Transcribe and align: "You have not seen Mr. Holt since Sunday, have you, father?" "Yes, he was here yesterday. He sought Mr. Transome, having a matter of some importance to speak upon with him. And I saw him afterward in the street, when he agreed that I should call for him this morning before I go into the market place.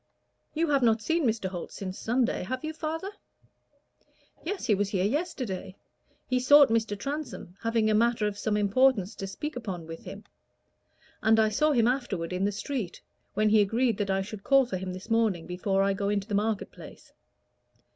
"You 0.55 0.69
have 0.69 0.81
not 0.81 1.03
seen 1.03 1.25
Mr. 1.27 1.45
Holt 1.47 1.71
since 1.71 1.99
Sunday, 1.99 2.41
have 2.41 2.63
you, 2.63 2.73
father?" 2.73 3.11
"Yes, 4.43 4.65
he 4.65 4.73
was 4.73 4.89
here 4.89 5.05
yesterday. 5.05 5.75
He 6.27 6.39
sought 6.39 6.69
Mr. 6.69 6.97
Transome, 6.97 7.55
having 7.61 7.87
a 7.87 7.93
matter 7.93 8.25
of 8.25 8.35
some 8.35 8.57
importance 8.57 9.13
to 9.13 9.27
speak 9.27 9.55
upon 9.55 9.85
with 9.85 10.03
him. 10.05 10.23
And 11.21 11.39
I 11.39 11.49
saw 11.49 11.71
him 11.73 11.85
afterward 11.87 12.33
in 12.33 12.45
the 12.45 12.51
street, 12.51 12.99
when 13.35 13.49
he 13.49 13.61
agreed 13.61 13.99
that 13.99 14.09
I 14.09 14.23
should 14.23 14.43
call 14.43 14.65
for 14.65 14.77
him 14.77 14.91
this 14.93 15.11
morning 15.11 15.45
before 15.45 15.83
I 15.83 15.93
go 15.93 16.09
into 16.09 16.27
the 16.27 16.33
market 16.33 16.71
place. 16.71 17.13